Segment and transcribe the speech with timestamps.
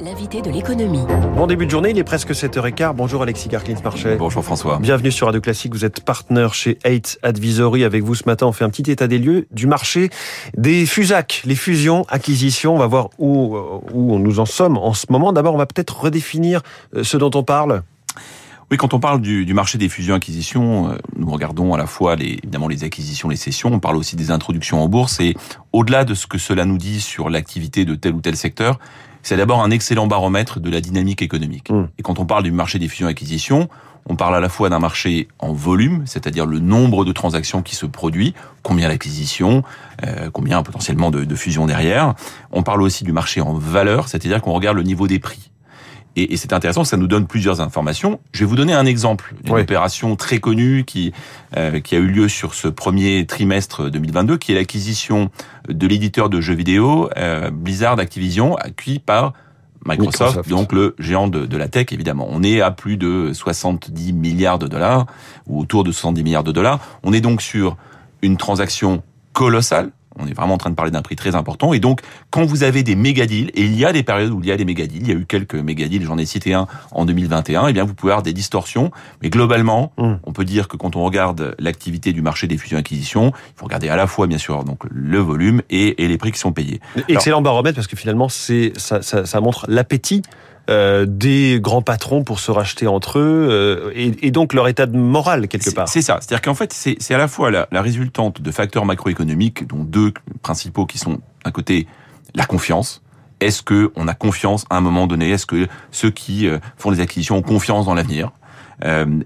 [0.00, 1.04] l'invité de l'économie.
[1.36, 2.94] Bon début de journée, il est presque 7h15.
[2.94, 4.16] Bonjour Alexis Garklins-Marchais.
[4.16, 4.78] Bonjour François.
[4.78, 5.74] Bienvenue sur Radio Classique.
[5.74, 7.84] Vous êtes partenaire chez Eight Advisory.
[7.84, 10.10] Avec vous ce matin, on fait un petit état des lieux du marché
[10.56, 12.74] des FUSAC, les fusions, acquisitions.
[12.74, 13.56] On va voir où,
[13.92, 15.32] où nous en sommes en ce moment.
[15.32, 16.62] D'abord, on va peut-être redéfinir
[16.94, 17.82] euh, ce dont on parle.
[18.70, 22.14] Oui, quand on parle du, du marché des fusions-acquisitions, euh, nous regardons à la fois
[22.14, 25.34] les, évidemment les acquisitions, les cessions, on parle aussi des introductions en bourse et
[25.72, 28.78] au-delà de ce que cela nous dit sur l'activité de tel ou tel secteur,
[29.22, 31.70] c'est d'abord un excellent baromètre de la dynamique économique.
[31.70, 31.88] Mmh.
[31.98, 33.68] Et quand on parle du marché des fusions-acquisitions,
[34.06, 37.76] on parle à la fois d'un marché en volume, c'est-à-dire le nombre de transactions qui
[37.76, 39.62] se produit, combien d'acquisitions,
[40.04, 42.14] euh, combien potentiellement de, de fusions derrière.
[42.50, 45.50] On parle aussi du marché en valeur, c'est-à-dire qu'on regarde le niveau des prix.
[46.16, 48.18] Et, et c'est intéressant, ça nous donne plusieurs informations.
[48.32, 49.60] Je vais vous donner un exemple d'une Oui.
[49.62, 51.12] opération très connue qui
[51.56, 55.30] euh, qui a eu lieu sur ce premier trimestre 2022, qui est l'acquisition
[55.68, 59.34] de l'éditeur de jeux vidéo euh, Blizzard Activision, acquis par
[59.86, 60.48] Microsoft, Microsoft.
[60.50, 62.26] donc le géant de, de la tech évidemment.
[62.30, 65.06] On est à plus de 70 milliards de dollars
[65.46, 66.80] ou autour de 70 milliards de dollars.
[67.02, 67.76] On est donc sur
[68.20, 69.90] une transaction colossale.
[70.18, 71.72] On est vraiment en train de parler d'un prix très important.
[71.72, 74.40] Et donc, quand vous avez des méga deals, et il y a des périodes où
[74.42, 76.26] il y a des méga deals, il y a eu quelques méga deals, j'en ai
[76.26, 78.90] cité un en 2021, eh bien, vous pouvez avoir des distorsions.
[79.22, 80.14] Mais globalement, Mm.
[80.24, 83.88] on peut dire que quand on regarde l'activité du marché des fusions-acquisitions, il faut regarder
[83.88, 86.80] à la fois, bien sûr, donc le volume et, et les prix qui sont payés.
[87.08, 90.22] Excellent baromètre parce que finalement, c'est ça, ça, ça montre l'appétit
[90.70, 94.86] euh, des grands patrons pour se racheter entre eux euh, et, et donc leur état
[94.86, 95.88] de morale quelque part.
[95.88, 96.18] C'est ça.
[96.20, 100.12] C'est-à-dire qu'en fait, c'est à la fois la, la résultante de facteurs macroéconomiques, dont deux
[100.42, 101.86] principaux qui sont d'un côté
[102.34, 103.02] la confiance.
[103.40, 105.30] Est-ce que on a confiance à un moment donné?
[105.30, 108.32] Est-ce que ceux qui euh, font des acquisitions ont confiance dans l'avenir?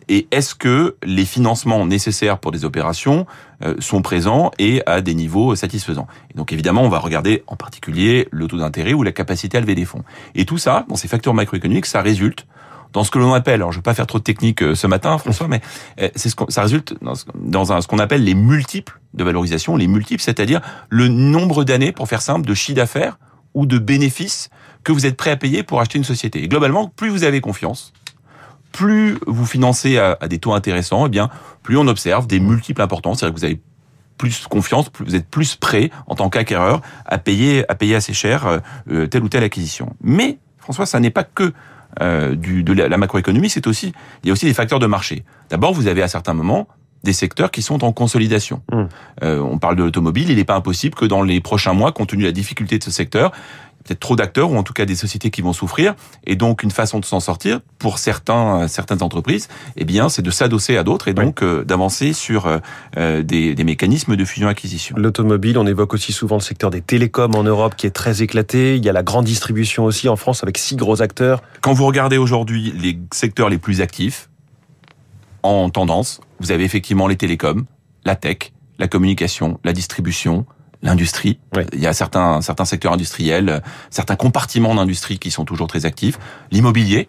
[0.09, 3.27] Et est-ce que les financements nécessaires pour des opérations
[3.63, 6.07] euh, sont présents et à des niveaux satisfaisants?
[6.35, 9.75] Donc évidemment, on va regarder en particulier le taux d'intérêt ou la capacité à lever
[9.75, 10.03] des fonds.
[10.35, 12.47] Et tout ça, dans ces facteurs macroéconomiques, ça résulte
[12.95, 14.87] dans ce que l'on appelle, alors je vais pas faire trop de technique euh, ce
[14.87, 15.61] matin, François, mais
[16.01, 20.23] euh, c'est ce ça résulte dans ce qu'on appelle les multiples de valorisation, les multiples,
[20.23, 23.19] c'est-à-dire le nombre d'années, pour faire simple, de chiffre d'affaires
[23.53, 24.49] ou de bénéfices
[24.85, 26.45] que vous êtes prêt à payer pour acheter une société.
[26.45, 27.93] Et globalement, plus vous avez confiance,
[28.75, 31.31] plus vous financez à, à des taux intéressants, eh bien,
[31.63, 33.61] plus on observe des multiples importants, c'est-à-dire que vous avez
[34.19, 38.13] plus confiance, plus vous êtes plus prêt en tant qu'acquéreur à payer à payer assez
[38.13, 38.59] cher euh,
[38.91, 39.95] euh, telle ou telle acquisition.
[40.03, 41.53] Mais François, ça n'est pas que
[42.01, 43.93] euh, du, de la, macroéconomie, c'est aussi
[44.23, 45.25] il y a aussi des facteurs de marché.
[45.51, 46.67] D'abord, vous avez à certains moments
[47.05, 48.63] des secteurs qui sont en consolidation.
[48.73, 48.83] Mm.
[49.23, 52.09] Euh, on parle de l'automobile, il n'est pas impossible que dans les prochains mois, compte
[52.09, 53.31] tenu de la difficulté de ce secteur,
[53.85, 55.95] peut-être trop d'acteurs ou en tout cas des sociétés qui vont souffrir
[56.27, 60.23] et donc une façon de s'en sortir pour certains euh, certaines entreprises eh bien c'est
[60.23, 62.59] de s'adosser à d'autres et donc euh, d'avancer sur euh,
[62.97, 66.81] euh, des, des mécanismes de fusion acquisition L'automobile, on évoque aussi souvent le secteur des
[66.81, 68.77] télécoms en Europe qui est très éclaté.
[68.77, 71.43] Il y a la grande distribution aussi en France avec six gros acteurs.
[71.61, 74.29] quand vous regardez aujourd'hui les secteurs les plus actifs
[75.43, 77.65] en tendance vous avez effectivement les télécoms
[78.05, 80.47] la tech la communication la distribution
[80.85, 81.39] l'industrie.
[81.57, 81.65] Oui.
[81.73, 86.19] Il y a certains, certains secteurs industriels, certains compartiments d'industrie qui sont toujours très actifs.
[86.53, 87.09] L'immobilier,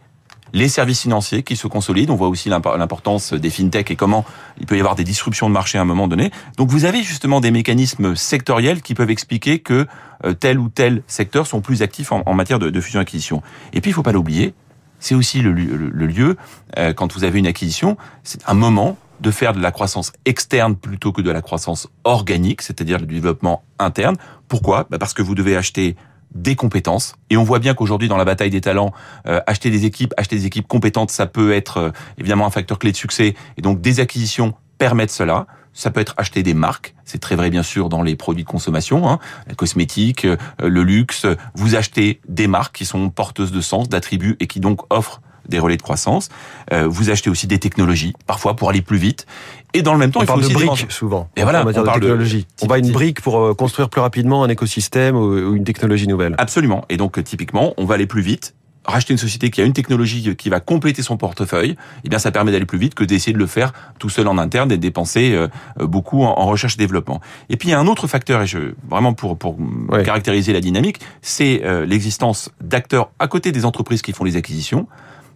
[0.54, 2.14] les services financiers qui se consolident.
[2.14, 4.24] On voit aussi l'impo- l'importance des fintech et comment
[4.60, 6.32] il peut y avoir des disruptions de marché à un moment donné.
[6.58, 9.86] Donc vous avez justement des mécanismes sectoriels qui peuvent expliquer que
[10.24, 13.42] euh, tel ou tel secteur sont plus actifs en, matière de, fusion-acquisition.
[13.74, 14.54] Et puis il faut pas l'oublier,
[15.00, 16.38] c'est aussi le, lieu- le- le lieu,
[16.78, 20.76] euh, quand vous avez une acquisition, c'est un moment de faire de la croissance externe
[20.76, 24.16] plutôt que de la croissance organique, c'est-à-dire du développement interne.
[24.48, 24.88] Pourquoi?
[24.90, 25.96] Bah Parce que vous devez acheter
[26.34, 27.16] des compétences.
[27.30, 28.92] Et on voit bien qu'aujourd'hui, dans la bataille des talents,
[29.26, 32.78] euh, acheter des équipes, acheter des équipes compétentes, ça peut être euh, évidemment un facteur
[32.78, 33.36] clé de succès.
[33.58, 35.48] Et donc, des acquisitions permettent cela.
[35.74, 36.94] Ça peut être acheter des marques.
[37.06, 40.84] C'est très vrai, bien sûr, dans les produits de consommation, hein, la cosmétique, euh, le
[40.84, 41.26] luxe.
[41.56, 45.60] Vous achetez des marques qui sont porteuses de sens, d'attributs et qui donc offrent des
[45.60, 46.30] relais de croissance.
[46.74, 49.26] Euh, vous achetez aussi des technologies, parfois pour aller plus vite.
[49.74, 51.30] Et dans le même temps, On il faut parle de aussi briques souvent.
[51.36, 52.48] Et voilà, on parle de- technologie.
[52.62, 56.36] on va une brique pour euh, construire plus rapidement un écosystème ou une technologie nouvelle.
[56.38, 56.86] Absolument.
[56.90, 58.54] Et donc, euh, typiquement, on va aller plus vite.
[58.88, 62.32] Racheter une société qui a une technologie qui va compléter son portefeuille, eh bien, ça
[62.32, 64.82] permet d'aller plus vite que d'essayer de le faire tout seul en interne et de
[64.82, 65.48] dépenser euh,
[65.80, 67.20] euh, beaucoup en, recherche et développement.
[67.50, 69.58] Et puis, il y a un autre facteur, et je, vraiment pour, pour
[70.04, 74.88] caractériser la dynamique, c'est euh, l'existence d'acteurs à côté des entreprises qui font les acquisitions,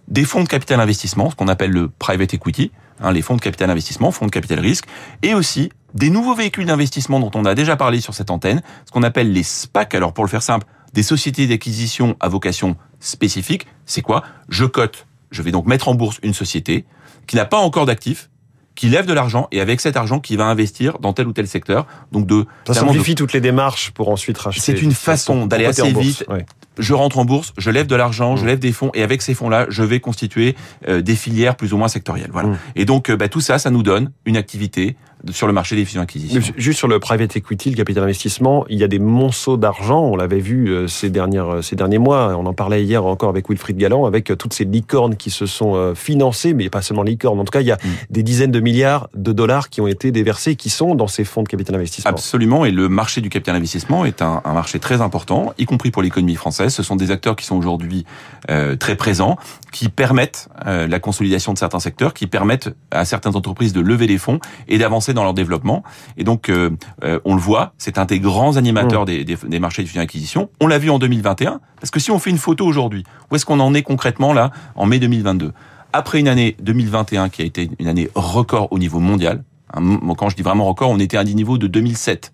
[0.09, 3.41] des fonds de capital investissement, ce qu'on appelle le private equity, hein, les fonds de
[3.41, 4.85] capital investissement, fonds de capital risque,
[5.23, 8.91] et aussi des nouveaux véhicules d'investissement dont on a déjà parlé sur cette antenne, ce
[8.91, 9.95] qu'on appelle les SPAC.
[9.95, 14.23] Alors pour le faire simple, des sociétés d'acquisition à vocation spécifique, c'est quoi?
[14.49, 16.85] Je cote, je vais donc mettre en bourse une société
[17.27, 18.29] qui n'a pas encore d'actifs,
[18.75, 21.47] qui lève de l'argent et avec cet argent qui va investir dans tel ou tel
[21.47, 21.85] secteur.
[22.11, 24.61] Donc de Ça clairement de- simplifie toutes les démarches pour ensuite racheter.
[24.61, 26.23] C'est une façon d'aller assez vite.
[26.29, 26.45] Ouais.
[26.79, 29.33] Je rentre en bourse, je lève de l'argent, je lève des fonds, et avec ces
[29.33, 30.55] fonds-là, je vais constituer
[30.87, 32.31] des filières plus ou moins sectorielles.
[32.31, 32.49] Voilà.
[32.75, 34.95] Et donc, bah, tout ça, ça nous donne une activité
[35.31, 36.53] sur le marché des fusions-acquisitions.
[36.57, 40.01] Juste sur le private equity, le capital investissement, il y a des monceaux d'argent.
[40.01, 42.35] On l'avait vu euh, ces, dernières, euh, ces derniers mois.
[42.37, 45.45] On en parlait hier encore avec Wilfried Galland, avec euh, toutes ces licornes qui se
[45.45, 47.39] sont financées, mais pas seulement licornes.
[47.39, 47.89] En tout cas, il y a mm.
[48.09, 51.43] des dizaines de milliards de dollars qui ont été déversés, qui sont dans ces fonds
[51.43, 52.11] de capital investissement.
[52.11, 52.65] Absolument.
[52.65, 56.01] Et le marché du capital investissement est un, un marché très important, y compris pour
[56.01, 56.73] l'économie française.
[56.73, 58.05] Ce sont des acteurs qui sont aujourd'hui
[58.49, 59.37] euh, très présents,
[59.71, 64.07] qui permettent euh, la consolidation de certains secteurs, qui permettent à certaines entreprises de lever
[64.07, 65.83] des fonds et d'avancer dans leur développement.
[66.17, 66.71] Et donc, euh,
[67.03, 69.05] euh, on le voit, c'est un des grands animateurs mmh.
[69.05, 70.49] des, des, des, marchés de fusion-acquisition.
[70.59, 73.45] On l'a vu en 2021, parce que si on fait une photo aujourd'hui, où est-ce
[73.45, 75.53] qu'on en est concrètement là, en mai 2022
[75.93, 79.43] Après une année 2021 qui a été une année record au niveau mondial,
[79.73, 82.33] hein, quand je dis vraiment record, on était à un niveau de 2007.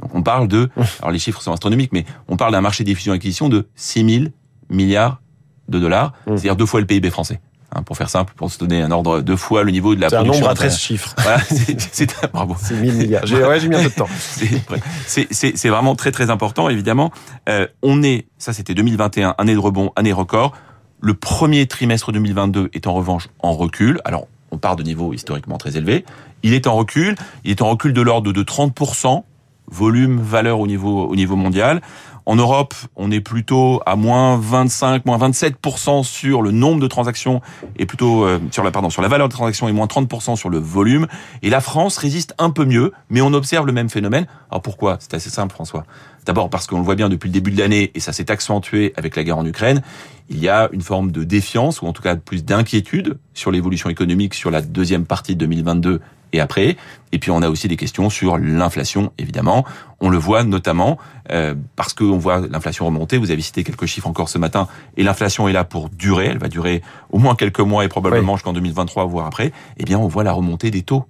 [0.00, 0.82] Donc on parle de, mmh.
[1.00, 4.24] alors les chiffres sont astronomiques, mais on parle d'un marché des fusions-acquisitions de 6 000
[4.68, 5.20] milliards
[5.68, 6.30] de dollars, mmh.
[6.36, 7.40] c'est-à-dire deux fois le PIB français.
[7.74, 10.06] Hein, pour faire simple, pour se donner un ordre deux fois le niveau de la
[10.06, 10.32] production.
[10.32, 11.14] C'est un nombre à 13 chiffres.
[11.18, 11.40] Voilà,
[11.92, 12.54] c'est bravo.
[12.58, 13.26] C'est 1000 milliards.
[13.26, 14.08] J'ai ouais, mis un peu de temps.
[15.06, 17.10] C'est vraiment très très important, évidemment.
[17.48, 20.52] Euh, on est, ça c'était 2021, année de rebond, année record.
[21.00, 24.00] Le premier trimestre 2022 est en revanche en recul.
[24.04, 26.04] Alors, on part de niveaux historiquement très élevés.
[26.44, 27.16] Il est en recul.
[27.44, 29.24] Il est en recul de l'ordre de 30%,
[29.68, 31.82] volume, valeur au niveau, au niveau mondial.
[32.28, 37.40] En Europe, on est plutôt à moins 25, moins 27% sur le nombre de transactions
[37.78, 40.50] et plutôt euh, sur la pardon sur la valeur de transactions et moins 30% sur
[40.50, 41.06] le volume.
[41.42, 44.26] Et la France résiste un peu mieux, mais on observe le même phénomène.
[44.50, 44.96] Alors pourquoi?
[44.98, 45.84] C'est assez simple, François.
[46.24, 48.92] D'abord parce qu'on le voit bien depuis le début de l'année et ça s'est accentué
[48.96, 49.82] avec la guerre en Ukraine.
[50.28, 53.88] Il y a une forme de défiance ou en tout cas plus d'inquiétude sur l'évolution
[53.88, 56.00] économique sur la deuxième partie de 2022
[56.32, 56.76] et après.
[57.12, 59.64] Et puis on a aussi des questions sur l'inflation, évidemment.
[60.00, 60.98] On le voit notamment
[61.30, 63.18] euh, parce qu'on voit l'inflation remonter.
[63.18, 64.68] Vous avez cité quelques chiffres encore ce matin.
[64.96, 66.26] Et l'inflation est là pour durer.
[66.26, 69.52] Elle va durer au moins quelques mois et probablement jusqu'en 2023, voire après.
[69.78, 71.04] Eh bien, on voit la remontée des taux.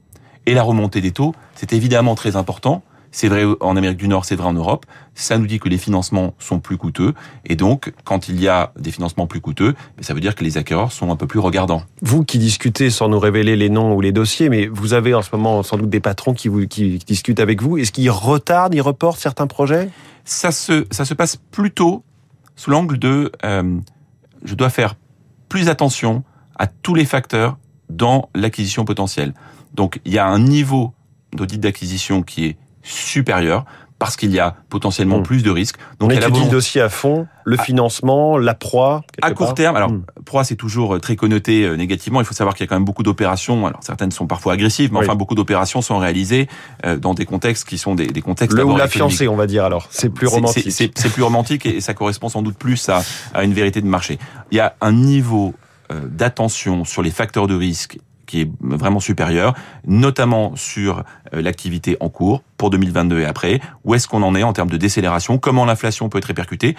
[0.46, 2.82] Et la remontée des taux, c'est évidemment très important
[3.16, 4.84] c'est vrai en Amérique du Nord, c'est vrai en Europe.
[5.14, 7.14] Ça nous dit que les financements sont plus coûteux.
[7.46, 10.44] Et donc, quand il y a des financements plus coûteux, ben, ça veut dire que
[10.44, 11.82] les acquéreurs sont un peu plus regardants.
[12.02, 15.22] Vous qui discutez sans nous révéler les noms ou les dossiers, mais vous avez en
[15.22, 17.78] ce moment sans doute des patrons qui, vous, qui discutent avec vous.
[17.78, 19.88] Est-ce qu'ils retardent, ils reportent certains projets?
[20.26, 22.04] Ça se, ça se passe plutôt
[22.54, 23.78] sous l'angle de euh,
[24.44, 24.94] je dois faire
[25.48, 26.22] plus attention
[26.58, 27.56] à tous les facteurs
[27.88, 29.32] dans l'acquisition potentielle.
[29.72, 30.92] Donc il y a un niveau
[31.32, 33.64] d'audit d'acquisition qui est supérieur
[33.98, 35.22] parce qu'il y a potentiellement hmm.
[35.22, 35.76] plus de risques.
[35.98, 39.02] Donc, On étudie le dossier à fond, le financement, la proie.
[39.22, 40.02] À court terme, alors hmm.
[40.24, 42.20] proie c'est toujours euh, très connoté euh, négativement.
[42.20, 43.66] Il faut savoir qu'il y a quand même beaucoup d'opérations.
[43.66, 46.48] Alors certaines sont parfois agressives, mais enfin beaucoup d'opérations sont réalisées
[46.84, 48.56] euh, dans des contextes qui sont des, des contextes.
[48.56, 49.88] Le ou la fiancée, on va dire alors.
[49.90, 50.70] C'est plus romantique.
[50.70, 54.18] C'est plus romantique et ça correspond sans doute plus à, à une vérité de marché.
[54.50, 55.54] Il y a un niveau
[55.88, 59.54] d'attention sur les facteurs de risque qui est vraiment supérieur,
[59.86, 63.60] notamment sur euh, l'activité en cours pour 2022 et après.
[63.84, 65.38] Où est-ce qu'on en est en termes de décélération?
[65.38, 66.76] Comment l'inflation peut être répercutée?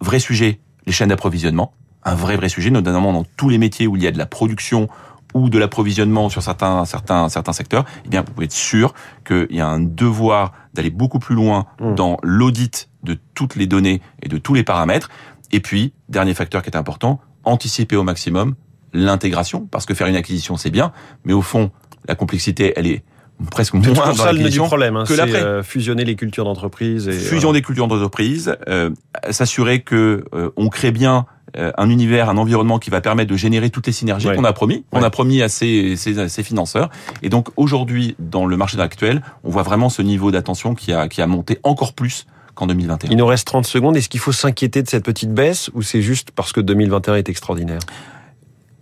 [0.00, 1.72] Vrai sujet, les chaînes d'approvisionnement.
[2.04, 4.26] Un vrai, vrai sujet, notamment dans tous les métiers où il y a de la
[4.26, 4.88] production
[5.32, 8.94] ou de l'approvisionnement sur certains, certains, certains secteurs, eh bien, vous pouvez être sûr
[9.26, 11.94] qu'il y a un devoir d'aller beaucoup plus loin mmh.
[11.94, 15.10] dans l'audit de toutes les données et de tous les paramètres.
[15.50, 18.54] Et puis, dernier facteur qui est important, anticiper au maximum
[18.94, 20.92] l'intégration, parce que faire une acquisition, c'est bien,
[21.24, 21.70] mais au fond,
[22.08, 23.02] la complexité, elle est
[23.50, 25.42] presque moins dans ça le du problème hein, que l'après.
[25.42, 27.10] Euh, fusionner les cultures d'entreprise.
[27.10, 28.90] Fusion des cultures d'entreprise, euh,
[29.30, 33.36] s'assurer que euh, on crée bien euh, un univers, un environnement qui va permettre de
[33.36, 36.90] générer toutes les synergies qu'on a promis, qu'on a promis à ces, ces, ces, financeurs.
[37.22, 41.06] Et donc aujourd'hui, dans le marché actuel, on voit vraiment ce niveau d'attention qui a,
[41.06, 43.10] qui a monté encore plus qu'en 2021.
[43.10, 43.96] Il nous reste 30 secondes.
[43.96, 47.28] Est-ce qu'il faut s'inquiéter de cette petite baisse ou c'est juste parce que 2021 est
[47.28, 47.80] extraordinaire?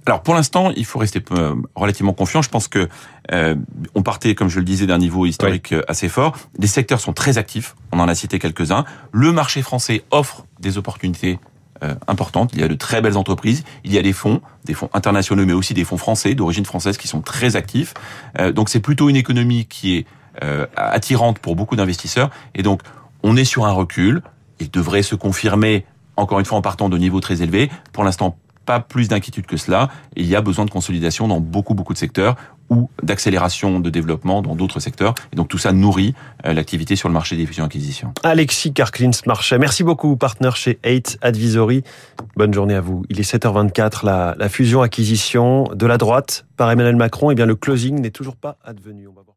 [0.06, 2.42] Alors pour l'instant, il faut rester euh, relativement confiant.
[2.42, 2.88] Je pense que
[3.32, 3.54] euh,
[3.94, 6.36] on partait, comme je le disais, d'un niveau historique euh, assez fort.
[6.58, 7.76] Les secteurs sont très actifs.
[7.92, 8.84] On en a cité quelques-uns.
[9.12, 11.38] Le marché français offre des opportunités
[11.84, 12.50] euh, importantes.
[12.52, 13.62] Il y a de très belles entreprises.
[13.84, 16.96] Il y a des fonds, des fonds internationaux, mais aussi des fonds français d'origine française
[16.96, 17.94] qui sont très actifs.
[18.40, 20.06] Euh, donc c'est plutôt une économie qui est
[20.76, 22.30] attirante pour beaucoup d'investisseurs.
[22.54, 22.80] Et donc
[23.22, 24.22] on est sur un recul.
[24.60, 25.84] Il devrait se confirmer
[26.16, 27.70] encore une fois en partant de niveaux très élevés.
[27.92, 29.88] Pour l'instant, pas plus d'inquiétude que cela.
[30.16, 32.36] Il y a besoin de consolidation dans beaucoup, beaucoup de secteurs
[32.70, 35.14] ou d'accélération de développement dans d'autres secteurs.
[35.32, 36.14] Et donc tout ça nourrit
[36.46, 38.14] euh, l'activité sur le marché des fusions-acquisitions.
[38.22, 41.82] Alexis Karklins Marchais, merci beaucoup, partenaire chez 8 Advisory.
[42.36, 43.04] Bonne journée à vous.
[43.10, 47.30] Il est 7h24, la, la fusion-acquisition de la droite par Emmanuel Macron.
[47.30, 49.06] Eh bien le closing n'est toujours pas advenu.
[49.06, 49.31] On va voir.